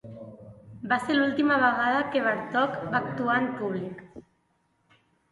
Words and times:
Va 0.93 0.97
ser 1.01 1.17
l'última 1.17 1.57
vegada 1.63 1.99
que 2.15 2.23
Bartók 2.27 2.79
va 2.93 3.01
actuar 3.01 3.35
en 3.43 3.45
públic. 3.61 4.01